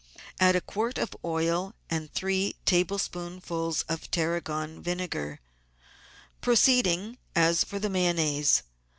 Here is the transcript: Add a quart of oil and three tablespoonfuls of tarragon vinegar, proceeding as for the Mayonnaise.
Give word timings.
Add 0.39 0.55
a 0.55 0.61
quart 0.61 0.97
of 0.97 1.15
oil 1.23 1.75
and 1.87 2.11
three 2.11 2.55
tablespoonfuls 2.65 3.83
of 3.83 4.09
tarragon 4.09 4.81
vinegar, 4.81 5.41
proceeding 6.41 7.19
as 7.35 7.63
for 7.63 7.77
the 7.77 7.87
Mayonnaise. 7.87 8.63